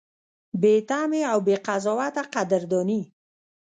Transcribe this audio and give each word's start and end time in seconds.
بې 0.61 0.73
تمې 0.89 1.21
او 1.31 1.39
بې 1.45 1.55
قضاوته 1.67 2.23
قدرداني: 2.33 3.01